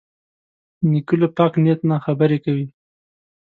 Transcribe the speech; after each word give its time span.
نیکه 0.91 1.15
له 1.21 1.27
پاک 1.37 1.53
نیت 1.63 1.79
نه 1.89 1.97
خبرې 2.05 2.37
کوي. 2.45 2.67